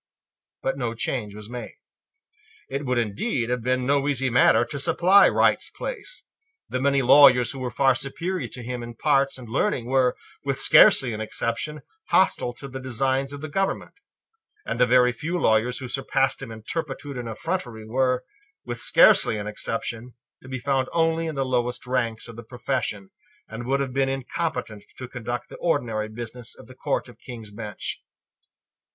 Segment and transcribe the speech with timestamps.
[0.63, 1.75] But no change was made.
[2.71, 6.25] It would indeed have been no easy matter to supply Wright's place.
[6.67, 10.59] The many lawyers who were far superior to him in parts and learning were, with
[10.59, 13.93] scarcely an exception, hostile to the designs of the government;
[14.65, 18.25] and the very few lawyers who surpassed him in turpitude and effrontery were,
[18.65, 23.11] with scarcely an exception, to be found only in the lowest ranks of the profession,
[23.47, 27.51] and would have been incompetent to conduct the ordinary business of the Court of King's
[27.51, 28.01] Bench.